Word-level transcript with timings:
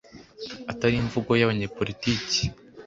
atari 0.71 0.95
imvugo 1.03 1.31
y’abanyepolitiki 1.39 2.43